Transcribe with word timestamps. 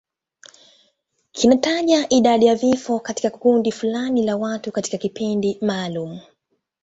Kinataja 1.31 2.09
idadi 2.09 2.45
ya 2.45 2.55
vifo 2.55 2.99
katika 2.99 3.29
kundi 3.29 3.71
fulani 3.71 4.23
la 4.25 4.37
watu 4.37 4.71
katika 4.71 4.97
kipindi 4.97 5.57
maalum. 5.61 6.19